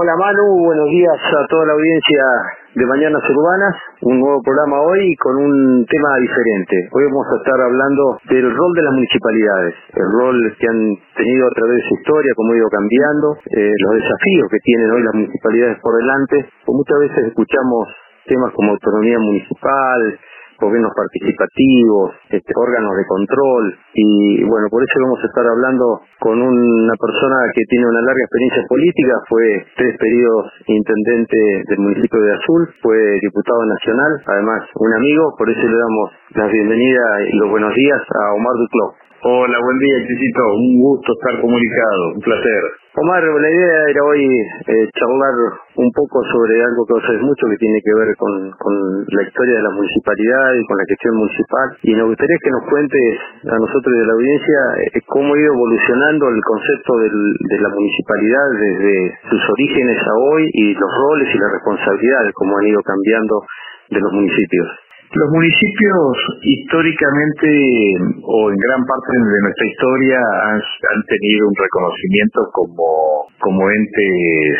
[0.00, 2.24] Hola Manu, buenos días a toda la audiencia
[2.74, 6.88] de Mañanas Urbanas, un nuevo programa hoy con un tema diferente.
[6.96, 11.44] Hoy vamos a estar hablando del rol de las municipalidades, el rol que han tenido
[11.44, 15.02] a través de su historia, cómo ha ido cambiando, eh, los desafíos que tienen hoy
[15.04, 16.48] las municipalidades por delante.
[16.64, 17.84] Pues muchas veces escuchamos
[18.24, 20.00] temas como autonomía municipal,
[20.60, 23.64] gobiernos participativos, este, órganos de control
[23.94, 28.22] y bueno, por eso vamos a estar hablando con una persona que tiene una larga
[28.22, 34.92] experiencia política, fue tres periodos intendente del municipio de Azul, fue diputado nacional, además un
[34.94, 39.10] amigo, por eso le damos la bienvenida y los buenos días a Omar Duclos.
[39.22, 40.42] Hola, buen día, Chisito.
[40.54, 42.79] Un gusto estar comunicado, un placer.
[42.90, 44.26] Omar, la idea era hoy
[44.66, 45.34] eh, charlar
[45.76, 48.50] un poco sobre algo que vos sabés mucho que tiene que ver con,
[49.06, 51.66] la historia de la municipalidad y con la gestión municipal.
[51.86, 53.14] Y nos gustaría que nos cuentes
[53.46, 58.46] a nosotros de la audiencia eh, cómo ha ido evolucionando el concepto de la municipalidad
[58.58, 63.46] desde sus orígenes a hoy y los roles y las responsabilidades, cómo han ido cambiando
[63.88, 64.66] de los municipios.
[65.10, 66.06] Los municipios
[66.42, 67.46] históricamente
[68.22, 74.54] o en gran parte de nuestra historia han, tenido un reconocimiento como, como entes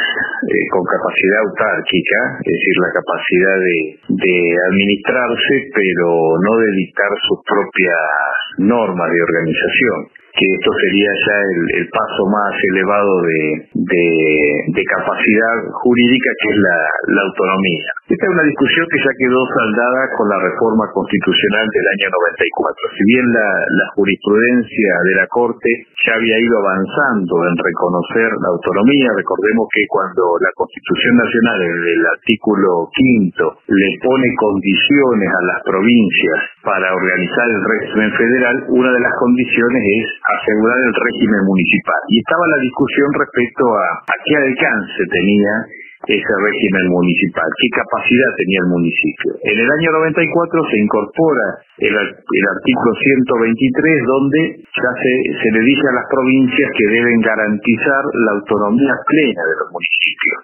[0.51, 3.79] eh, con capacidad autárquica, es decir, la capacidad de,
[4.27, 4.37] de
[4.75, 11.37] administrarse pero no de dictar sus propias normas de organización que esto sería ya
[11.77, 13.43] el, paso más elevado de,
[13.77, 17.93] de, capacidad jurídica, que es la, autonomía.
[18.09, 22.97] Esta es una discusión que ya quedó saldada con la reforma constitucional del año 94.
[22.97, 23.49] Si bien la,
[23.85, 25.71] la jurisprudencia de la Corte
[26.09, 31.77] ya había ido avanzando en reconocer la autonomía, recordemos que cuando la Constitución Nacional, en
[31.77, 38.91] el artículo quinto, le pone condiciones a las provincias para organizar el régimen federal, una
[38.93, 40.07] de las condiciones es
[40.39, 42.01] asegurar el régimen municipal.
[42.09, 43.87] Y estaba la discusión respecto a,
[44.25, 45.55] qué alcance tenía
[46.01, 49.31] ese régimen municipal, qué capacidad tenía el municipio.
[49.45, 55.13] En el año 94 se incorpora el, el artículo 123 donde ya se,
[55.45, 60.41] se le dice a las provincias que deben garantizar la autonomía plena de los municipios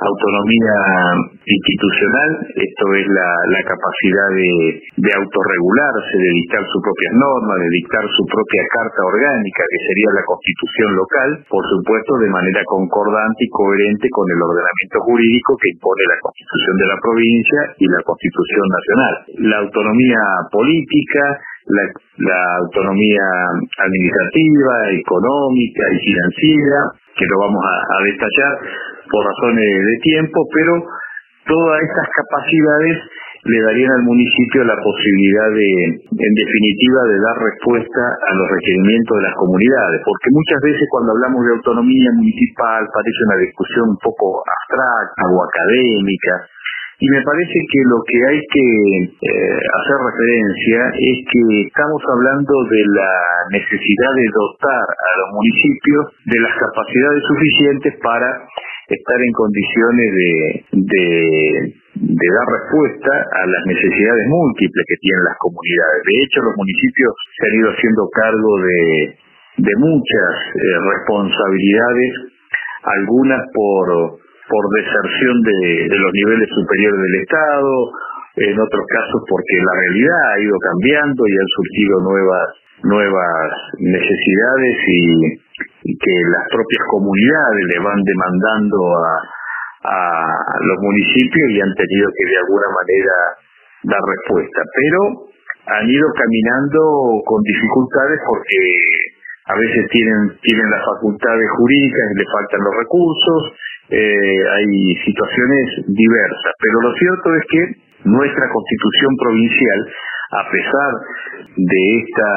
[0.00, 0.78] autonomía
[1.44, 4.52] institucional, esto es la, la capacidad de,
[4.96, 10.10] de, autorregularse, de dictar sus propias normas, de dictar su propia carta orgánica, que sería
[10.16, 15.68] la constitución local, por supuesto de manera concordante y coherente con el ordenamiento jurídico que
[15.76, 19.14] impone la constitución de la provincia y la constitución nacional.
[19.52, 21.24] La autonomía política,
[21.68, 21.84] la,
[22.24, 23.26] la, autonomía
[23.84, 26.78] administrativa, económica y financiera,
[27.16, 28.54] que lo vamos a, a detallar,
[29.10, 30.72] por razones de tiempo, pero
[31.46, 32.96] todas estas capacidades
[33.44, 35.70] le darían al municipio la posibilidad de,
[36.12, 41.12] en definitiva, de dar respuesta a los requerimientos de las comunidades, porque muchas veces cuando
[41.12, 46.34] hablamos de autonomía municipal parece una discusión un poco abstracta o académica,
[47.00, 48.66] y me parece que lo que hay que
[49.08, 53.12] eh, hacer referencia es que estamos hablando de la
[53.56, 58.28] necesidad de dotar a los municipios de las capacidades suficientes para
[58.90, 60.32] estar en condiciones de,
[60.72, 66.00] de, dar respuesta a las necesidades múltiples que tienen las comunidades.
[66.06, 68.82] De hecho, los municipios se han ido haciendo cargo de,
[69.62, 72.10] de muchas eh, responsabilidades,
[72.82, 73.86] algunas por,
[74.50, 77.72] por deserción de, de los niveles superiores del Estado,
[78.36, 82.48] en otros casos porque la realidad ha ido cambiando y han surgido nuevas
[82.82, 85.40] nuevas necesidades y,
[85.82, 89.12] que las propias comunidades le van demandando a,
[89.84, 89.96] a
[90.60, 93.14] los municipios y han tenido que de alguna manera
[93.84, 94.60] dar respuesta.
[94.76, 95.00] Pero
[95.66, 98.60] han ido caminando con dificultades porque
[99.46, 103.40] a veces tienen, tienen las facultades jurídicas y le faltan los recursos,
[103.90, 106.52] eh, hay situaciones diversas.
[106.60, 107.62] Pero lo cierto es que
[108.04, 109.80] nuestra constitución provincial
[110.30, 110.90] a pesar
[111.56, 112.30] de esta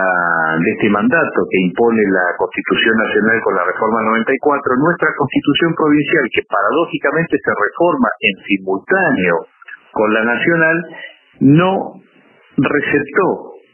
[0.57, 6.25] de este mandato que impone la Constitución Nacional con la reforma 94, nuestra Constitución provincial
[6.33, 9.35] que paradójicamente se reforma en simultáneo
[9.93, 10.77] con la nacional
[11.39, 12.01] no
[12.57, 13.27] receptó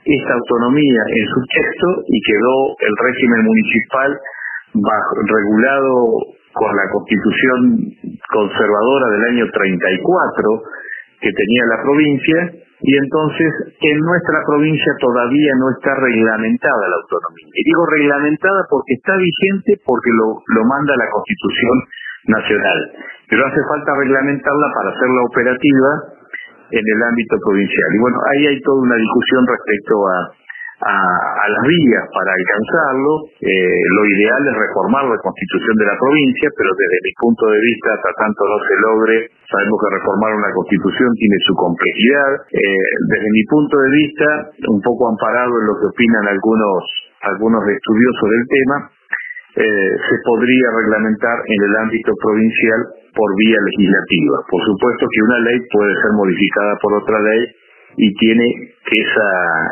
[0.03, 4.19] esta autonomía en su texto y quedó el régimen municipal
[5.31, 5.95] regulado
[6.53, 7.87] con la constitución
[8.31, 10.63] conservadora del año 34
[11.21, 17.51] que tenía la provincia y entonces en nuestra provincia todavía no está reglamentada la autonomía.
[17.53, 21.77] Y digo reglamentada porque está vigente porque lo, lo manda la Constitución
[22.27, 22.79] Nacional,
[23.27, 25.89] pero hace falta reglamentarla para hacerla operativa
[26.71, 27.89] en el ámbito provincial.
[27.95, 30.17] Y bueno, ahí hay toda una discusión respecto a,
[30.79, 33.27] a, las vías para alcanzarlo.
[33.41, 37.59] Eh, lo ideal es reformar la constitución de la provincia, pero desde mi punto de
[37.59, 39.15] vista, hasta tanto no se logre,
[39.49, 42.31] sabemos que reformar una constitución tiene su complejidad.
[42.53, 44.27] Eh, desde mi punto de vista,
[44.71, 46.83] un poco amparado en lo que opinan algunos,
[47.27, 48.77] algunos estudiosos del tema,
[49.59, 52.79] eh, se podría reglamentar en el ámbito provincial
[53.11, 54.37] por vía legislativa.
[54.47, 57.43] Por supuesto que una ley puede ser modificada por otra ley
[57.97, 58.45] y tiene
[58.85, 59.29] esa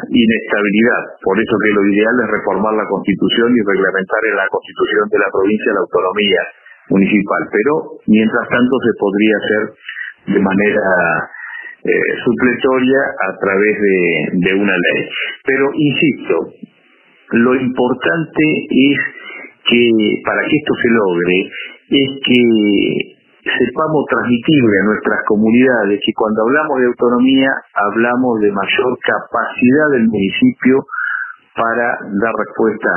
[0.09, 1.03] inestabilidad.
[1.23, 5.19] Por eso que lo ideal es reformar la Constitución y reglamentar en la Constitución de
[5.19, 6.41] la provincia la autonomía
[6.89, 7.41] municipal.
[7.51, 7.73] Pero
[8.07, 9.63] mientras tanto se podría hacer
[10.33, 10.85] de manera
[11.83, 13.97] eh, supletoria a través de,
[14.43, 15.01] de una ley.
[15.45, 16.35] Pero insisto,
[17.31, 18.97] lo importante es
[19.67, 19.91] que
[20.23, 21.35] para que esto se logre
[21.89, 23.16] es que
[23.47, 30.07] sepamos transmitirle a nuestras comunidades y cuando hablamos de autonomía hablamos de mayor capacidad del
[30.07, 30.85] municipio
[31.55, 32.89] para dar respuesta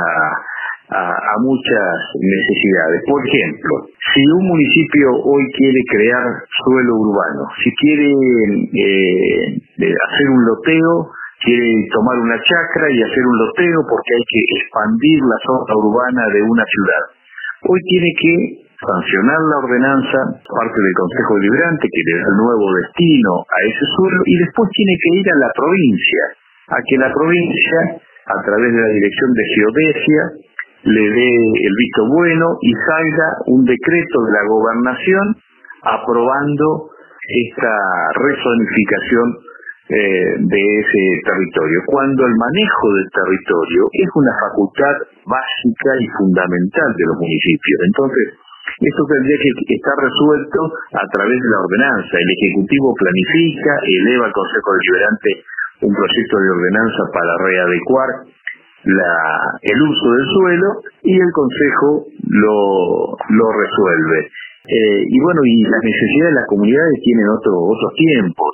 [0.91, 3.01] a, muchas necesidades.
[3.07, 6.23] Por ejemplo, si un municipio hoy quiere crear
[6.65, 11.07] suelo urbano, si quiere eh, hacer un loteo,
[11.39, 16.27] quiere tomar una chacra y hacer un loteo porque hay que expandir la zona urbana
[16.33, 17.03] de una ciudad.
[17.69, 18.33] Hoy tiene que
[18.81, 23.85] sancionar la ordenanza, parte del Consejo Deliberante que le da el nuevo destino a ese
[23.95, 26.23] suelo y después tiene que ir a la provincia,
[26.73, 27.79] a que la provincia,
[28.25, 30.21] a través de la Dirección de Geodesia,
[30.81, 31.31] le dé
[31.61, 35.25] el visto bueno y salga un decreto de la gobernación
[35.85, 36.89] aprobando
[37.21, 37.73] esta
[38.17, 39.27] rezonificación
[39.91, 44.95] eh, de ese territorio, cuando el manejo del territorio es una facultad
[45.27, 47.79] básica y fundamental de los municipios.
[47.85, 48.40] Entonces,
[48.81, 52.17] esto tendría que estar resuelto a través de la ordenanza.
[52.17, 55.29] El Ejecutivo planifica, eleva al Consejo Deliberante
[55.85, 58.09] un proyecto de ordenanza para readecuar
[58.81, 60.69] el uso del suelo
[61.03, 64.33] y el Consejo lo, lo resuelve.
[64.65, 68.51] Eh, y bueno, y las necesidades de las comunidades tienen otro, otros tiempos.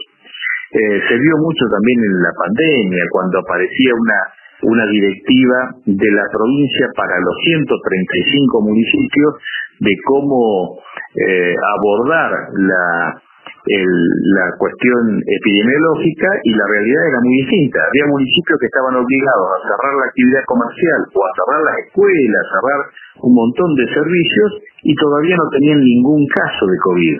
[0.71, 4.19] Eh, se vio mucho también en la pandemia, cuando aparecía una,
[4.63, 9.33] una directiva de la provincia para los 135 municipios
[9.79, 10.79] de cómo
[11.13, 13.21] eh, abordar la,
[13.67, 17.79] la cuestión epidemiológica y la realidad era muy distinta.
[17.83, 22.43] Había municipios que estaban obligados a cerrar la actividad comercial o a cerrar las escuelas,
[22.47, 22.81] a cerrar
[23.21, 24.49] un montón de servicios
[24.83, 27.19] y todavía no tenían ningún caso de COVID.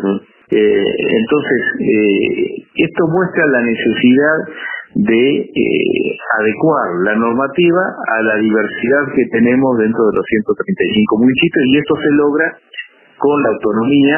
[0.49, 0.85] Eh,
[1.19, 4.37] entonces, eh, esto muestra la necesidad
[4.95, 11.65] de eh, adecuar la normativa a la diversidad que tenemos dentro de los 135 municipios
[11.67, 12.57] y esto se logra
[13.17, 14.17] con la autonomía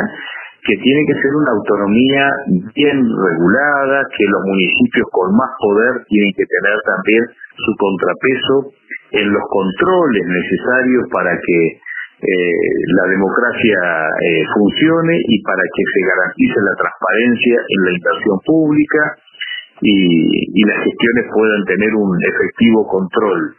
[0.66, 2.30] que tiene que ser una autonomía
[2.76, 7.24] bien regulada, que los municipios con más poder tienen que tener también
[7.56, 8.56] su contrapeso
[9.12, 11.80] en los controles necesarios para que
[12.20, 12.70] eh,
[13.00, 13.80] la democracia
[14.20, 19.16] eh, funcione y para que se garantice la transparencia en la inversión pública,
[19.82, 23.56] y, las gestiones puedan tener un efectivo control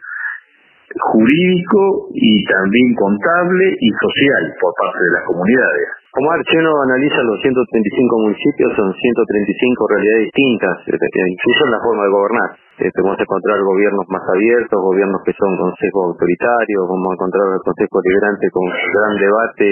[0.91, 5.87] jurídico y también contable y social por parte de las comunidades.
[6.11, 12.03] Como Archeno analiza los 135 municipios, son 135 realidades distintas, eh, incluso en la forma
[12.03, 12.49] de gobernar.
[12.83, 17.45] Eh, vamos a encontrar gobiernos más abiertos, gobiernos que son consejos autoritarios, vamos a encontrar
[17.55, 19.67] el Consejo Liberante con gran debate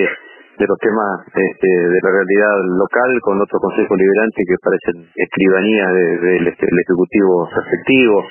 [0.60, 5.88] de los temas este, de la realidad local con otro consejo liberante que parece escribanía
[5.88, 8.28] del Ejecutivo efectivo.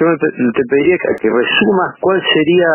[0.00, 2.70] Yo te pediría que resumas cuál sería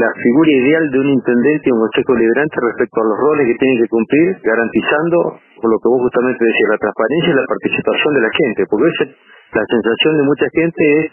[0.00, 3.58] la figura ideal de un intendente y un consejo liberante respecto a los roles que
[3.58, 5.18] tiene que cumplir, garantizando,
[5.60, 9.10] por lo que vos justamente decías, la transparencia y la participación de la gente, porque
[9.58, 11.04] la sensación de mucha gente es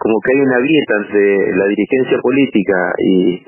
[0.00, 1.28] como que hay una grieta entre
[1.60, 3.44] la dirigencia política y,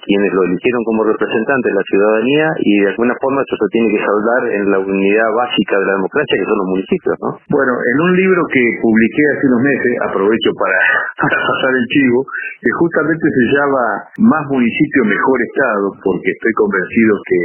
[0.00, 3.92] quienes lo eligieron como representante de la ciudadanía y de alguna forma eso se tiene
[3.92, 7.30] que saldar en la unidad básica de la democracia que son los municipios, ¿no?
[7.52, 10.78] Bueno, en un libro que publiqué hace unos meses, aprovecho para,
[11.52, 12.24] pasar el chivo,
[12.64, 13.84] que justamente se llama
[14.24, 17.40] Más municipio, mejor Estado, porque estoy convencido que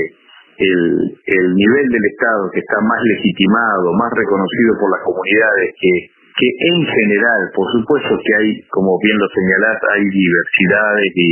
[0.63, 0.81] el,
[1.11, 6.47] el nivel del Estado que está más legitimado, más reconocido por las comunidades, que que
[6.47, 11.29] en general, por supuesto que hay, como bien lo señalás, hay diversidades y,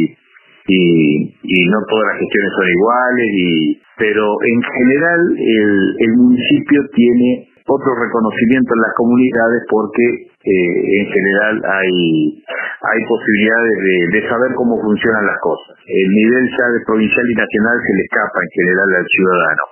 [1.44, 5.72] y, no todas las gestiones son iguales, y, pero en general el,
[6.08, 10.06] el municipio tiene otro reconocimiento en las comunidades porque
[10.44, 15.76] eh, en general hay, hay posibilidades de, de, saber cómo funcionan las cosas.
[15.88, 19.64] El nivel ya de provincial y nacional se le escapa en general al ciudadano.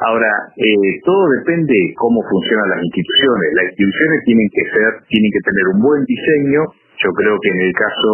[0.00, 3.48] Ahora, eh, todo depende de cómo funcionan las instituciones.
[3.52, 6.60] Las instituciones tienen que ser, tienen que tener un buen diseño
[7.02, 8.10] Yo creo que en el caso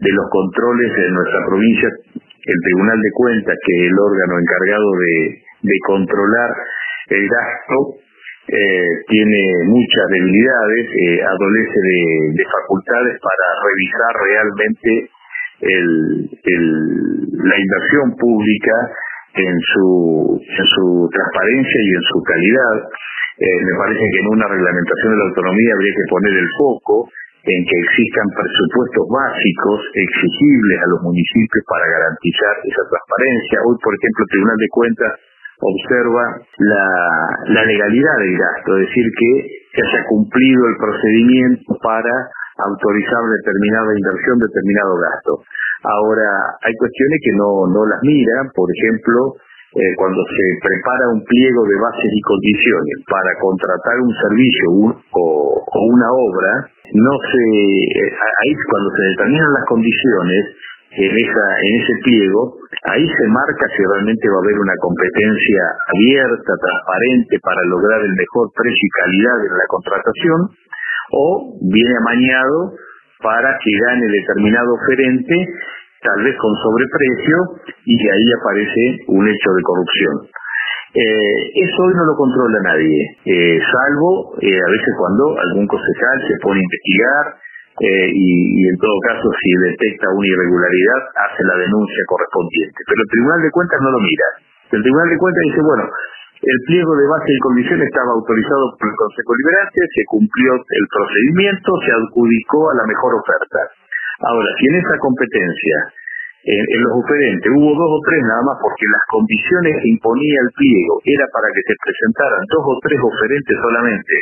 [0.00, 4.88] de los controles en nuestra provincia, el Tribunal de Cuentas, que es el órgano encargado
[4.96, 6.50] de, controlar
[7.10, 8.00] el gasto,
[8.48, 11.78] eh, tiene muchas debilidades, eh, adolece
[12.32, 15.10] de, facultades para revisar realmente
[17.44, 18.72] la inversión pública
[19.34, 22.76] en su, en su transparencia y en su calidad.
[23.40, 27.08] Eh, me parece que en una reglamentación de la autonomía habría que poner el foco
[27.40, 33.64] en que existan presupuestos básicos exigibles a los municipios para garantizar esa transparencia.
[33.64, 35.12] Hoy, por ejemplo, el Tribunal de Cuentas
[35.60, 36.24] observa
[36.58, 36.86] la,
[37.48, 39.32] la legalidad del gasto, es decir, que
[39.72, 42.12] se haya cumplido el procedimiento para
[42.60, 45.32] autorizar determinada inversión, determinado gasto.
[45.82, 51.22] Ahora, hay cuestiones que no, no las miran, por ejemplo, eh, cuando se prepara un
[51.22, 54.66] pliego de bases y condiciones para contratar un servicio
[55.14, 55.62] o,
[55.94, 56.52] una obra,
[56.90, 57.44] no se,
[57.86, 60.42] eh, ahí cuando se determinan las condiciones
[60.90, 62.58] en, esa, en ese pliego,
[62.90, 65.62] ahí se marca si realmente va a haber una competencia
[65.94, 70.40] abierta, transparente para lograr el mejor precio y calidad de la contratación,
[71.14, 72.74] o viene amañado
[73.22, 75.34] para que gane determinado oferente,
[76.02, 77.36] tal vez con sobreprecio,
[77.84, 80.14] y de ahí aparece un hecho de corrupción.
[80.90, 86.18] Eh, eso hoy no lo controla nadie, eh, salvo eh, a veces cuando algún concejal
[86.26, 87.24] se pone a investigar
[87.80, 92.76] y, en todo caso si detecta una irregularidad hace la denuncia correspondiente.
[92.84, 94.26] Pero el Tribunal de Cuentas no lo mira.
[94.72, 95.84] El Tribunal de Cuentas dice, bueno,
[96.40, 100.86] el pliego de base y condiciones estaba autorizado por el Consejo Liberante, se cumplió el
[100.88, 103.60] procedimiento, se adjudicó a la mejor oferta.
[104.24, 105.76] Ahora, si en esa competencia,
[106.40, 110.50] en, los oferentes, hubo dos o tres nada más porque las condiciones que imponía el
[110.56, 114.16] pliego era para que se presentaran dos o tres oferentes solamente,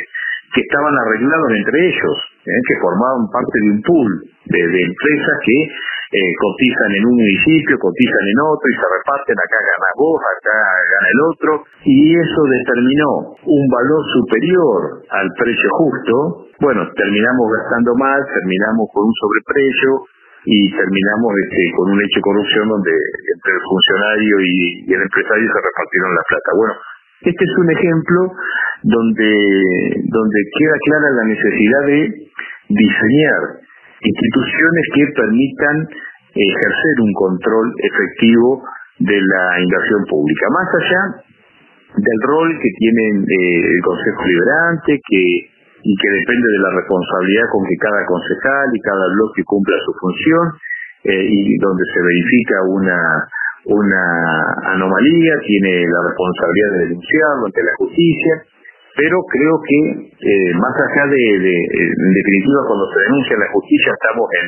[0.51, 2.61] que estaban arreglados entre ellos, ¿eh?
[2.67, 4.11] que formaban parte de un pool
[4.51, 5.55] de empresas que
[6.09, 10.57] eh, cotizan en un municipio, cotizan en otro y se reparten, acá gana vos, acá
[10.57, 11.51] gana el otro,
[11.85, 13.11] y eso determinó
[13.45, 20.09] un valor superior al precio justo, bueno, terminamos gastando más, terminamos con un sobreprecio
[20.49, 24.55] y terminamos este, con un hecho de corrupción donde entre el funcionario y,
[24.87, 26.49] y el empresario se repartieron la plata.
[26.57, 26.73] Bueno,
[27.21, 28.19] este es un ejemplo
[28.83, 29.31] donde,
[30.07, 31.99] donde queda clara la necesidad de
[32.69, 33.68] diseñar
[34.01, 35.75] instituciones que permitan
[36.35, 38.63] ejercer un control efectivo
[38.99, 40.45] de la inversión pública.
[40.51, 41.01] Más allá
[41.95, 45.23] del rol que tiene eh, el Consejo Liberante, que
[45.81, 49.93] y que depende de la responsabilidad con que cada concejal y cada bloque cumpla su
[49.95, 50.45] función
[51.07, 52.99] eh, y donde se verifica una
[53.65, 54.03] una
[54.73, 58.33] anomalía, tiene la responsabilidad de denunciarlo ante la justicia
[58.99, 59.79] pero creo que
[60.11, 64.47] eh, más allá de, en definitiva, cuando se denuncia la justicia estamos en,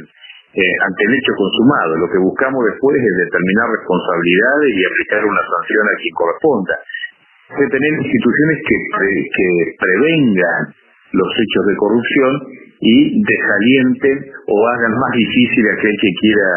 [0.60, 1.96] eh, ante el hecho consumado.
[1.96, 6.76] Lo que buscamos después es determinar responsabilidades y aplicar una sanción a quien corresponda.
[7.64, 8.78] De tener instituciones que,
[9.32, 9.48] que
[9.80, 10.62] prevengan
[11.16, 12.34] los hechos de corrupción
[12.84, 14.18] y desalienten
[14.52, 16.52] o hagan más difícil aquel que quiera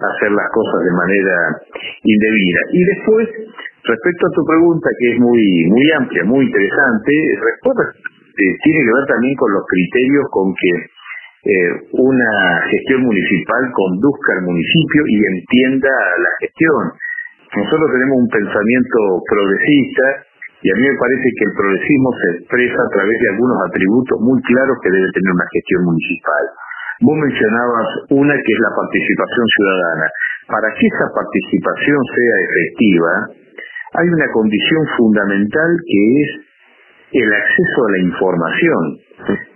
[0.00, 1.36] hacer las cosas de manera
[2.02, 2.60] indebida.
[2.72, 3.24] Y después,
[3.84, 9.06] respecto a tu pregunta, que es muy, muy amplia, muy interesante, eh, tiene que ver
[9.06, 10.72] también con los criterios con que
[11.40, 16.82] eh, una gestión municipal conduzca al municipio y entienda la gestión.
[17.56, 20.04] Nosotros tenemos un pensamiento progresista
[20.60, 24.20] y a mí me parece que el progresismo se expresa a través de algunos atributos
[24.20, 26.44] muy claros que debe tener una gestión municipal.
[27.00, 30.06] Vos mencionabas una que es la participación ciudadana.
[30.52, 33.12] Para que esa participación sea efectiva,
[33.96, 36.30] hay una condición fundamental que es
[37.24, 38.82] el acceso a la información.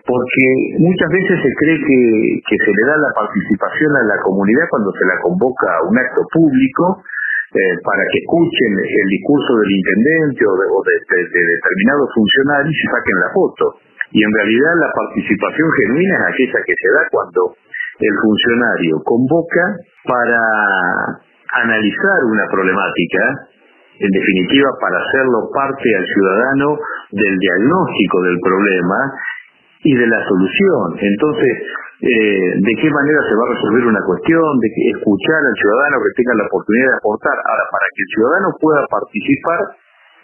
[0.09, 0.45] Porque
[0.81, 5.05] muchas veces se cree que, se le da la participación a la comunidad cuando se
[5.05, 7.05] la convoca a un acto público
[7.53, 12.87] eh, para que escuchen el discurso del intendente o de, de, de determinados funcionarios y
[12.89, 13.65] saquen la foto
[14.13, 17.57] y en realidad la participación genuina es aquella que se da cuando
[18.01, 19.65] el funcionario convoca
[20.05, 20.41] para
[21.63, 23.23] analizar una problemática,
[23.99, 26.79] en definitiva para hacerlo parte al ciudadano
[27.13, 28.99] del diagnóstico del problema
[29.85, 30.99] y de la solución.
[30.99, 31.53] Entonces,
[32.03, 34.59] eh, ¿de qué manera se va a resolver una cuestión?
[34.59, 34.69] De
[34.99, 37.37] escuchar al ciudadano que tenga la oportunidad de aportar.
[37.39, 39.61] Ahora, para que el ciudadano pueda participar,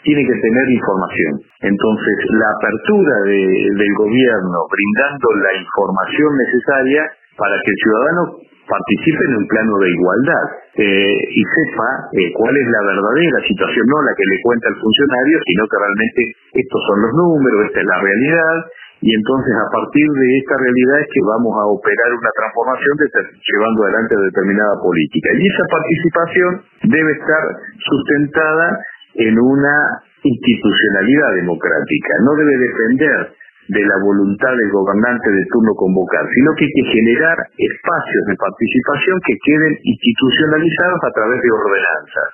[0.02, 1.32] tiene que tener información.
[1.60, 7.02] Entonces, la apertura del gobierno brindando la información necesaria
[7.36, 8.22] para que el ciudadano
[8.70, 10.46] participe en un plano de igualdad
[10.78, 14.78] eh, y sepa eh, cuál es la verdadera situación, no la que le cuenta el
[14.78, 16.20] funcionario, sino que realmente
[16.54, 18.56] estos son los números, esta es la realidad,
[19.00, 23.06] y entonces a partir de esta realidad es que vamos a operar una transformación de
[23.42, 25.28] llevando adelante determinada política.
[25.40, 26.50] Y esa participación
[26.84, 27.42] debe estar
[27.80, 28.66] sustentada
[29.14, 33.32] en una institucionalidad democrática, no debe depender
[33.70, 38.36] de la voluntad del gobernante de turno convocar, sino que hay que generar espacios de
[38.36, 42.28] participación que queden institucionalizados a través de ordenanzas,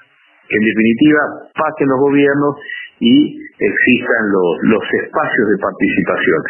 [0.49, 1.21] que en definitiva
[1.53, 2.57] pasen los gobiernos
[3.01, 6.41] y existan los, los espacios de participación.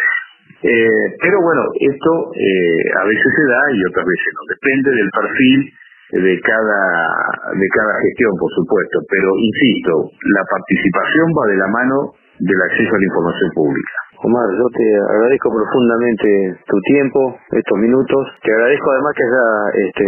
[0.62, 5.10] Eh, pero bueno, esto eh, a veces se da y otras veces no, depende del
[5.10, 5.60] perfil
[6.12, 11.96] de cada de cada gestión, por supuesto, pero insisto, la participación va de la mano
[12.38, 13.96] del acceso a la información pública.
[14.22, 18.28] Omar, yo te agradezco profundamente tu tiempo, estos minutos.
[18.42, 19.46] Te agradezco además que haya
[19.86, 20.06] este,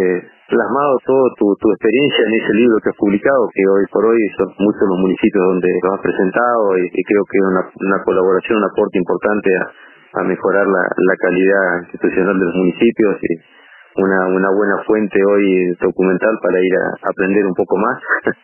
[0.49, 4.21] plasmado toda tu, tu, experiencia en ese libro que has publicado, que hoy por hoy
[4.39, 8.59] son muchos los municipios donde lo has presentado y, creo que es una, una, colaboración,
[8.59, 13.58] un aporte importante a, a mejorar la, la calidad institucional de los municipios y
[13.99, 17.99] una, una buena fuente hoy documental para ir a aprender un poco más.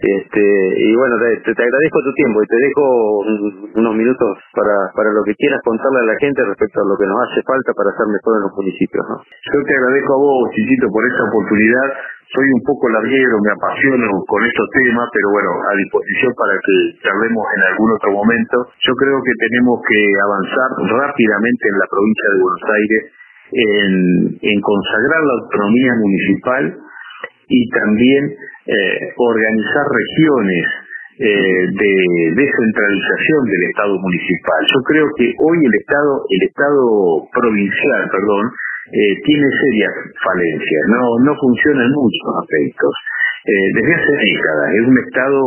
[0.00, 2.84] este Y bueno, te, te, agradezco tu tiempo y te dejo
[3.80, 7.06] unos minutos para, para lo que quieras contarle a la gente respecto a lo que
[7.06, 9.02] nos hace falta para hacer mejor en los municipios.
[9.08, 9.16] ¿no?
[9.22, 11.88] Yo te agradezco a vos, Chichito, por esta oportunidad.
[12.26, 16.74] Soy un poco larguero, me apasiono con estos temas, pero bueno, a disposición para que
[17.06, 18.56] charlemos en algún otro momento.
[18.82, 23.02] Yo creo que tenemos que avanzar rápidamente en la provincia de Buenos Aires
[23.52, 26.76] en, consagrar la autonomía municipal
[27.48, 28.24] y también
[28.66, 30.66] eh, organizar regiones
[31.18, 31.94] eh, de
[32.34, 34.60] descentralización del Estado municipal.
[34.74, 36.82] Yo creo que hoy el Estado, el Estado
[37.32, 38.50] provincial, perdón,
[38.92, 42.94] eh, tiene serias falencias, no, no funciona en muchos aspectos.
[43.46, 45.40] desde hace décadas es un Estado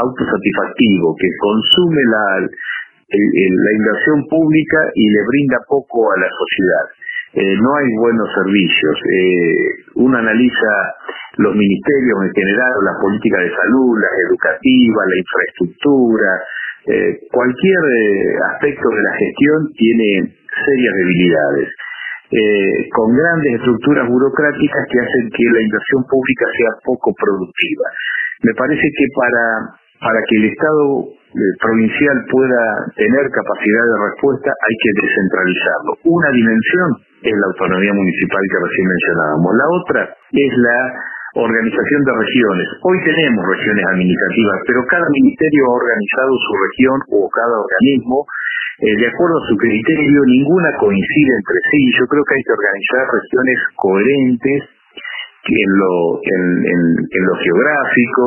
[0.00, 7.03] autosatisfactivo que consume la, la inversión pública y le brinda poco a la sociedad.
[7.34, 8.94] Eh, no hay buenos servicios.
[9.10, 9.54] Eh,
[9.96, 10.70] uno analiza
[11.38, 16.30] los ministerios en general, la política de salud, la educativa, la infraestructura,
[16.86, 17.82] eh, cualquier
[18.54, 20.30] aspecto de la gestión tiene
[20.64, 21.68] serias debilidades.
[22.90, 27.86] con grandes estructuras burocráticas que hacen que la inversión pública sea poco productiva.
[28.42, 31.14] Me parece que para, para que el Estado
[31.62, 32.64] provincial pueda
[32.96, 35.90] tener capacidad de respuesta hay que descentralizarlo.
[36.10, 36.88] Una dimensión
[37.24, 39.50] es la autonomía municipal que recién mencionábamos.
[39.56, 40.78] La otra es la
[41.34, 42.68] organización de regiones.
[42.84, 48.28] Hoy tenemos regiones administrativas, pero cada ministerio ha organizado su región o cada organismo
[48.74, 51.80] eh, de acuerdo a su criterio, ninguna coincide entre sí.
[51.94, 54.60] Yo creo que hay que organizar regiones coherentes
[55.44, 58.24] en lo, en, lo geográfico,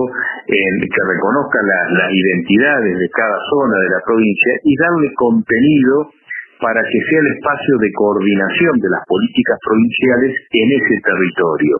[0.47, 6.11] en que reconozca las identidades de cada zona de la provincia y darle contenido
[6.59, 11.75] para que sea el espacio de coordinación de las políticas provinciales en ese territorio.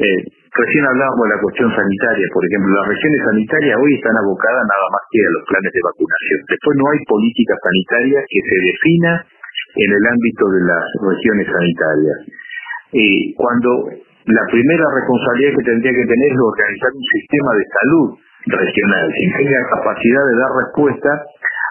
[0.00, 0.20] Eh,
[0.54, 4.86] recién hablábamos de la cuestión sanitaria, por ejemplo, las regiones sanitarias hoy están abocadas nada
[4.92, 6.38] más que a los planes de vacunación.
[6.48, 9.12] Después no hay política sanitaria que se defina
[9.76, 12.18] en el ámbito de las regiones sanitarias.
[12.92, 13.70] Eh, cuando
[14.26, 18.06] la primera responsabilidad que tendría que tener es organizar un sistema de salud
[18.46, 21.10] regional, que tenga capacidad de dar respuesta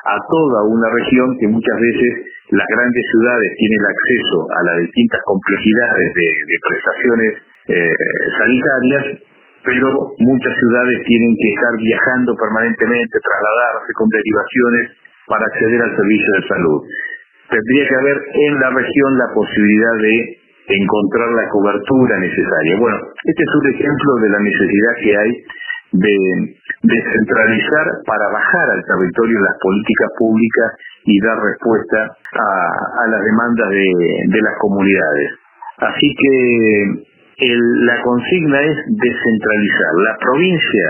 [0.06, 2.12] a toda una región que muchas veces
[2.50, 7.32] las grandes ciudades tienen acceso a las distintas complejidades de, prestaciones
[7.70, 7.94] eh,
[8.38, 9.06] sanitarias,
[9.64, 14.86] pero muchas ciudades tienen que estar viajando permanentemente, trasladarse con derivaciones
[15.28, 16.80] para acceder al servicio de salud.
[17.54, 22.78] Tendría que haber en la región la posibilidad de encontrar la cobertura necesaria.
[22.78, 25.32] Bueno, este es un ejemplo de la necesidad que hay
[25.92, 26.16] de
[26.84, 30.70] descentralizar para bajar al territorio las políticas públicas
[31.06, 35.30] y dar respuesta a, las demandas de, las comunidades.
[35.78, 37.06] Así que
[37.86, 39.92] la consigna es descentralizar.
[40.04, 40.88] La provincia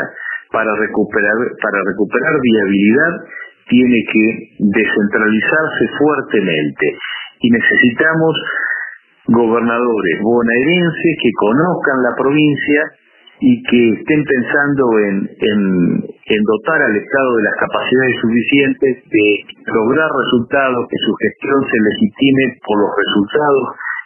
[0.52, 3.14] para recuperar para recuperar viabilidad
[3.70, 4.26] tiene que
[4.58, 6.98] descentralizarse fuertemente
[7.42, 8.34] y necesitamos
[9.28, 12.82] gobernadores bonaerenses que conozcan la provincia
[13.40, 15.16] y que estén pensando en,
[16.44, 19.28] dotar al Estado de las capacidades suficientes de
[19.72, 23.64] lograr resultados, que su gestión se legitime por los resultados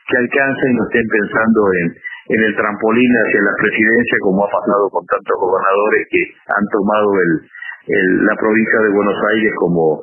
[0.08, 1.86] que alcanza y no estén pensando en,
[2.30, 6.24] el trampolín hacia la presidencia como ha pasado con tantos gobernadores que
[6.56, 10.00] han tomado el, la provincia de Buenos Aires como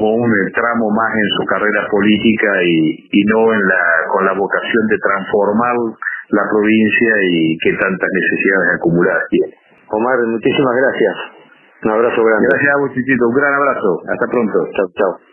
[0.00, 4.86] un tramo más en su carrera política y, y no en la, con la vocación
[4.88, 5.76] de transformar
[6.30, 9.54] la provincia y que tantas necesidades acumuladas tiene.
[9.90, 11.14] Omar, muchísimas gracias.
[11.84, 12.46] Un abrazo grande.
[12.50, 13.28] Gracias a vos, Chichito.
[13.28, 13.90] Un gran abrazo.
[14.08, 14.58] Hasta pronto.
[14.76, 15.31] Chao, chao.